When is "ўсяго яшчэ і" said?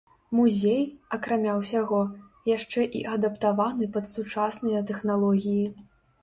1.59-3.03